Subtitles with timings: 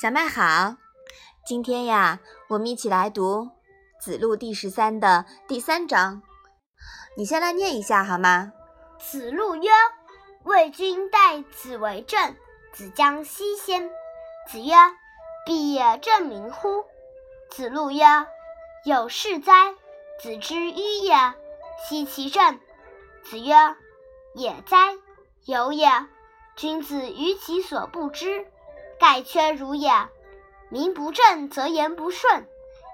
[0.00, 0.76] 小麦好，
[1.44, 3.44] 今天呀，我们一起来读
[4.00, 6.22] 《子路》第十三的第三章。
[7.16, 8.52] 你先来念一下好吗？
[9.00, 9.68] 子路曰
[10.44, 12.36] ：“为君待子为政，
[12.72, 13.90] 子将西先。”
[14.48, 14.72] 子曰
[15.44, 16.84] ：“必也正名乎？”
[17.50, 18.04] 子路曰
[18.86, 19.74] ：“有事哉！
[20.20, 21.34] 子之迂也，
[21.88, 22.60] 奚其政？”
[23.28, 23.54] 子曰
[24.34, 24.96] ：“也哉！
[25.44, 25.88] 有也。
[26.58, 28.44] 君子于其所不知，
[28.98, 29.92] 盖缺如也。
[30.70, 32.48] 名不正则言不顺，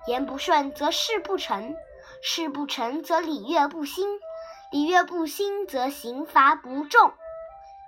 [0.07, 1.75] 言不顺则事不成，
[2.21, 4.21] 事不成则礼乐不兴，
[4.71, 7.15] 礼乐不兴则刑罚不重，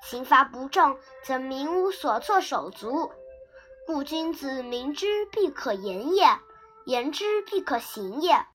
[0.02, 3.12] 刑罚不重则民无所措手足。
[3.86, 6.26] 故君子明之必可言也，
[6.86, 8.46] 言之必可行也。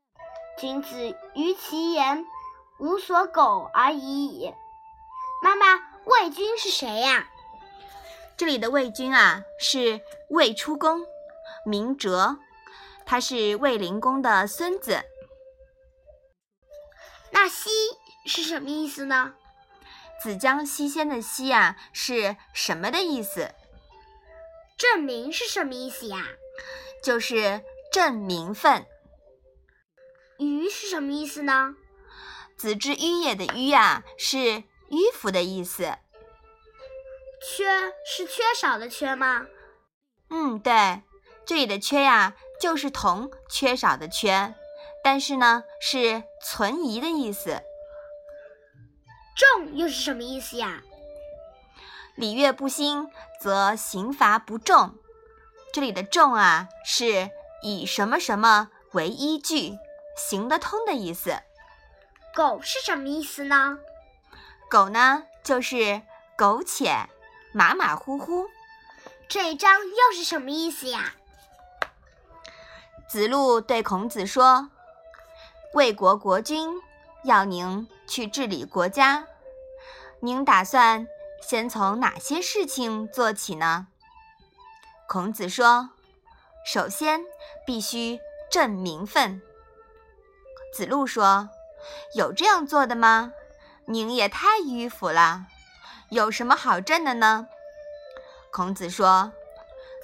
[0.57, 2.25] 君子于其言
[2.79, 4.51] 无所苟而已矣。”
[5.43, 7.29] 妈妈，魏军是谁呀？
[8.35, 11.05] 这里的魏军啊，是魏出公，
[11.65, 12.37] 名哲，
[13.05, 15.03] 他是魏灵公的孙子。
[17.31, 17.69] 那西
[18.25, 19.35] 是什么意思呢？
[20.21, 23.53] 子将西先的西啊，是什么的意思？
[24.77, 26.25] 证明是什么意思呀？
[27.01, 28.85] 就是证名分。
[30.39, 31.75] 迂是什么意思呢？
[32.57, 34.63] 子之迂也的迂啊，是。
[34.91, 35.97] 迂腐的意思，
[37.41, 37.65] 缺
[38.05, 39.47] 是缺少的缺吗？
[40.29, 41.01] 嗯，对，
[41.45, 44.53] 这里的缺呀，就是同缺少的缺，
[45.03, 47.63] 但是呢，是存疑的意思。
[49.35, 50.83] 重又是什么意思呀？
[52.15, 54.95] 礼乐不兴，则刑罚不重。
[55.71, 57.29] 这里的重啊，是
[57.63, 59.77] 以什么什么为依据，
[60.17, 61.41] 行得通的意思。
[62.35, 63.79] 狗是什么意思呢？
[64.71, 66.01] 苟呢，就是
[66.37, 67.09] 苟且、
[67.51, 68.47] 马马虎虎。
[69.27, 71.13] 这一章又是什么意思呀？
[73.09, 74.69] 子路对孔子说
[75.75, 76.69] ：“魏国国君
[77.25, 79.27] 要您去治理国家，
[80.21, 81.05] 您打算
[81.41, 83.87] 先从哪些事情做起呢？”
[85.05, 85.89] 孔子说
[86.65, 87.19] ：“首先
[87.65, 89.41] 必须正名分。”
[90.73, 91.49] 子路说
[92.15, 93.33] ：“有这样做的吗？”
[93.85, 95.47] 您也太迂腐了，
[96.09, 97.47] 有什么好正的呢？
[98.51, 99.31] 孔子说：“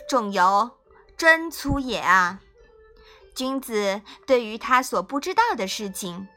[0.09, 0.71] 仲由
[1.15, 2.39] 真粗也啊！
[3.35, 6.27] 君子对于他所不知道的事情，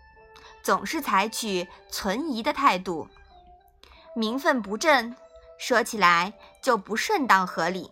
[0.62, 3.09] 总是采取存疑的态度。
[4.15, 5.17] 名分不正，
[5.59, 7.91] 说起来就不顺当合理；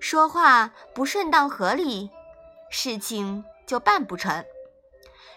[0.00, 2.10] 说话不顺当合理，
[2.70, 4.44] 事情就办不成。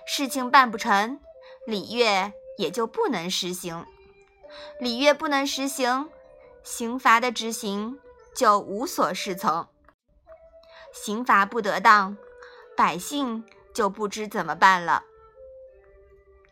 [0.07, 1.19] 事情办不成，
[1.65, 3.85] 礼乐。”也就不能实行，
[4.79, 6.09] 礼乐不能实行，
[6.63, 8.00] 刑罚的执行
[8.35, 9.68] 就无所适从。
[10.91, 12.18] 刑罚不得当，
[12.75, 15.03] 百姓就不知怎么办了。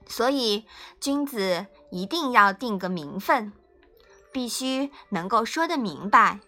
[0.08, 0.66] 所以，
[1.00, 3.52] 君子一定要定个名分，
[4.32, 6.40] 必须能够说得明白，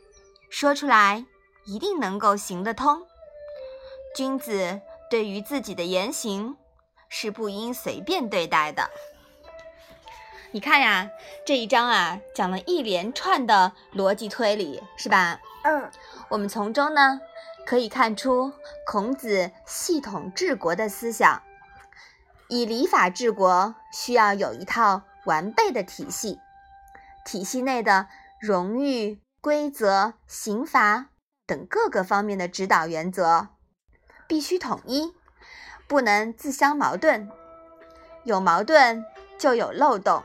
[0.49, 1.25] 说出来
[1.65, 3.01] 一定能够行得通。
[4.15, 4.79] 君子
[5.09, 6.55] 对于自己的言行
[7.09, 8.91] 是不应随便对待的。
[10.57, 11.11] 你看呀，
[11.45, 15.39] 这一章啊，讲了一连串的逻辑推理，是吧？
[15.61, 15.87] 嗯。
[16.29, 17.21] 我们从中呢，
[17.67, 18.51] 可以看出
[18.83, 21.43] 孔子系统治国的思想。
[22.47, 26.39] 以礼法治国，需要有一套完备的体系，
[27.23, 28.07] 体系内的
[28.41, 31.09] 荣誉、规则、刑罚
[31.45, 33.49] 等各个方面的指导原则
[34.27, 35.13] 必须统一，
[35.87, 37.29] 不能自相矛盾。
[38.23, 39.05] 有矛盾
[39.37, 40.23] 就有漏洞。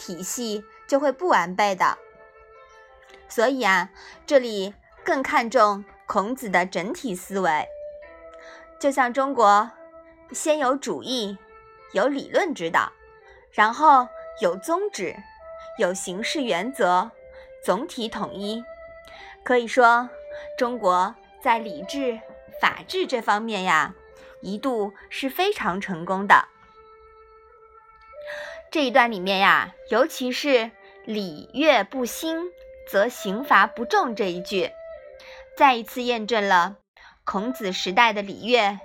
[0.00, 1.98] 体系就会不完备的，
[3.28, 3.90] 所以啊，
[4.26, 4.74] 这里
[5.04, 7.68] 更看重孔子的整体思维。
[8.78, 9.70] 就像中国，
[10.32, 11.36] 先有主义，
[11.92, 12.90] 有理论指导，
[13.52, 14.08] 然后
[14.40, 15.14] 有宗旨，
[15.78, 17.10] 有形式原则，
[17.62, 18.64] 总体统一。
[19.44, 20.08] 可以说，
[20.56, 22.18] 中国在礼制、
[22.58, 23.94] 法治这方面呀，
[24.40, 26.48] 一度是非常成功的。
[28.70, 30.70] 这一段里面呀，尤其是
[31.04, 32.52] “礼乐不兴，
[32.88, 34.70] 则刑罚不重”这一句，
[35.56, 36.76] 再一次验证了
[37.24, 38.78] 孔子时代的礼乐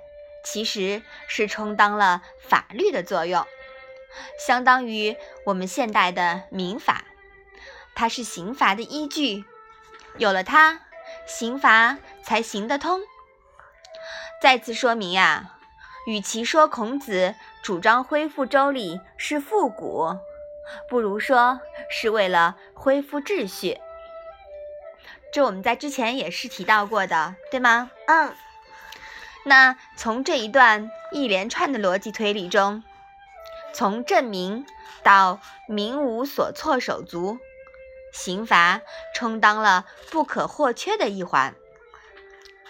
[0.44, 3.46] 其实是充当了法律的作用，
[4.40, 5.16] 相当于
[5.46, 7.06] 我们现代的民法，
[7.94, 9.46] 它是刑罚的依据，
[10.18, 10.82] 有了它，
[11.28, 13.02] 刑罚才行得通。
[14.42, 15.52] 再次说明呀。
[16.08, 17.34] 与其说孔子
[17.66, 20.20] 主张恢复周礼是复古，
[20.88, 21.60] 不如说
[21.90, 23.80] 是为了恢复秩序。
[25.34, 27.90] 这我们在之前也是提到过的，对吗？
[28.06, 28.36] 嗯。
[29.46, 32.84] 那从这一段一连串的逻辑推理中，
[33.74, 34.68] 从证明
[35.02, 37.40] 到民无所措手足，
[38.14, 38.82] 刑罚
[39.16, 41.56] 充当了不可或缺的一环。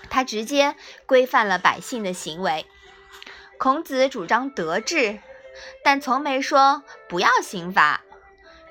[0.10, 0.74] 它直接
[1.06, 2.66] 规范了百姓的行为。
[3.58, 5.20] 孔子主张德治，
[5.84, 8.02] 但从没说不要刑罚。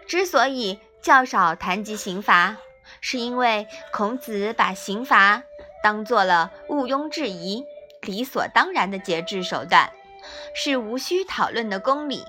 [0.06, 2.56] 之所以较少谈及刑罚，
[3.00, 5.42] 是因为孔子把刑罚
[5.82, 7.64] 当做了毋庸置疑。
[8.02, 9.90] 理所当然的节制手段，
[10.54, 12.26] 是无需讨论的公理。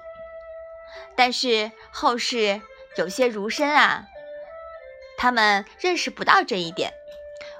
[1.17, 2.61] 但是后世
[2.95, 4.05] 有些儒生啊，
[5.17, 6.93] 他们认识不到这一点，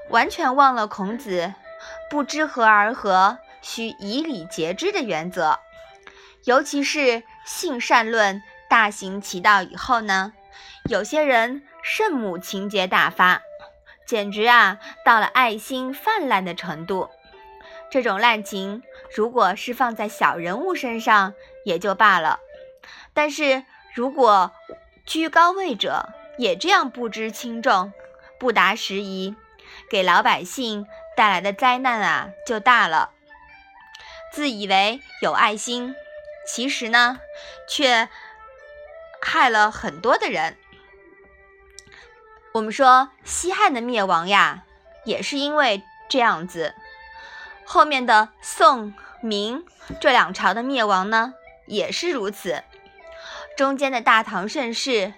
[0.10, 1.54] 完全忘了孔子
[2.10, 5.60] “不知和而和，需以礼节之”的原则。
[6.44, 10.34] 尤其是性善论大行其道以后呢，
[10.88, 13.42] 有些人圣母情节大发，
[14.06, 17.10] 简直啊到了爱心泛滥的程度。
[17.90, 18.84] 这种滥情，
[19.16, 21.34] 如果是放在小人物身上
[21.64, 22.40] 也就罢了，
[23.16, 23.64] 但是
[23.96, 24.52] 如果
[25.08, 27.92] 居高位者也这样不知轻重、
[28.40, 29.36] 不达时宜，
[29.90, 30.86] 给老百姓
[31.16, 33.12] 带来的灾难啊就大了。
[34.36, 35.96] 自以为有爱心，
[36.46, 37.22] 其实呢
[37.70, 38.10] 却
[39.22, 40.58] 害了很多的人。
[42.52, 44.66] 我们说西汉的灭亡呀，
[45.06, 46.76] 也是因为这样子。
[47.66, 49.66] 后面的宋、明
[50.02, 51.34] 这两朝的灭亡呢，
[51.66, 52.62] 也是如此。
[53.56, 55.14] 中间的大唐盛世，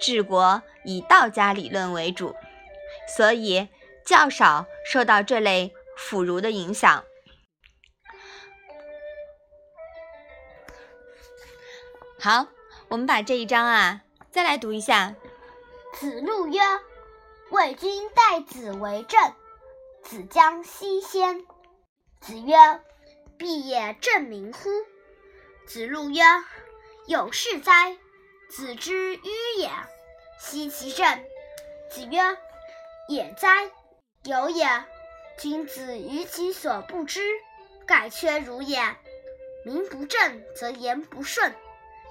[0.00, 2.34] 治国以道家理论为主，
[3.14, 3.68] 所以
[4.06, 7.04] 较少受到这类腐儒的影响。
[12.24, 12.46] 好，
[12.88, 14.00] 我们把这一章啊
[14.30, 15.14] 再来读一下。
[15.92, 16.58] 子路曰
[17.52, 19.34] ：“为君待子为政，
[20.02, 21.44] 子将西先。”
[22.22, 22.56] 子曰
[23.36, 24.70] ：“必也正民乎？”
[25.68, 26.22] 子路曰
[27.06, 27.98] ：“有事哉！
[28.48, 29.70] 子之迂也，
[30.40, 31.22] 奚其政？”
[31.92, 32.38] 子曰
[33.06, 33.70] ：“也哉！
[34.22, 34.66] 有也。
[35.38, 37.20] 君子于其所不知，
[37.86, 38.96] 盖缺如也。
[39.66, 41.54] 名不正则言不顺，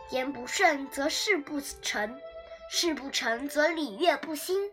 [0.10, 2.20] 言不顺则事不成，
[2.70, 4.72] 事不成则礼乐不兴，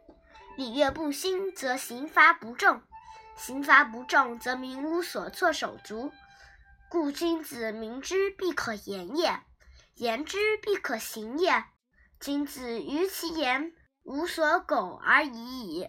[0.56, 2.82] 礼乐不兴则刑罚不重。”
[3.37, 6.12] 刑罚不重，则民无所措手足。
[6.91, 9.41] 故君子明之，必可言也；
[9.94, 11.65] 言之，必可行也。
[12.19, 13.73] 君子于其言，
[14.03, 15.88] 无所苟而已矣。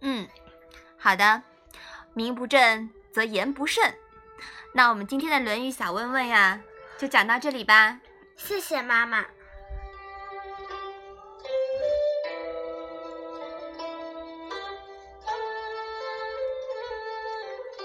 [0.00, 0.28] 嗯，
[0.96, 1.42] 好的。
[2.14, 3.92] 名不正则言不顺。
[4.74, 6.62] 那我们今天的《论语》小问问呀，
[6.98, 8.00] 就讲到这里吧。
[8.38, 9.26] 谢谢妈妈。